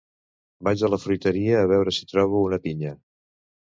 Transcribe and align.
Vaig 0.67 0.85
a 0.87 0.91
la 0.93 0.99
fruiteria 1.03 1.61
a 1.61 1.71
veure 1.75 1.97
si 2.01 2.11
trobo 2.17 2.45
una 2.51 2.65
pinya 2.69 3.01